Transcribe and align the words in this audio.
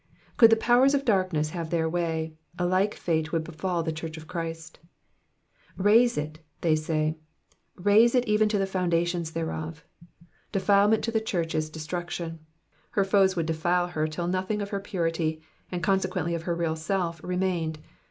Could 0.35 0.49
the 0.49 0.55
powers 0.55 0.95
of 0.95 1.05
darkness* 1.05 1.51
huve 1.51 1.69
their 1.69 1.87
way, 1.87 2.33
a 2.57 2.65
like 2.65 2.95
fate 2.95 3.31
would 3.31 3.43
befall 3.43 3.83
the 3.83 3.91
church 3.91 4.17
of 4.17 4.25
Christ. 4.25 4.79
*' 5.31 5.77
Rase 5.77 6.17
it,'' 6.17 6.39
say 6.63 6.73
they, 6.73 7.17
rase 7.83 8.15
it 8.15 8.27
even 8.27 8.49
to 8.49 8.57
the 8.57 8.65
foundation 8.65 9.21
thereof.'' 9.21 9.85
Defilement 10.51 11.03
to 11.03 11.11
the 11.11 11.21
church 11.21 11.53
is 11.53 11.69
destruction; 11.69 12.39
her 12.89 13.03
foes 13.05 13.35
would 13.35 13.45
defile 13.45 13.89
her 13.89 14.07
till 14.07 14.25
nothing 14.27 14.59
of 14.59 14.71
her 14.71 14.79
purity, 14.79 15.39
and 15.71 15.83
consequently 15.83 16.33
of 16.33 16.41
her 16.49 16.55
real 16.55 16.75
self, 16.75 17.23
remained. 17.23 17.77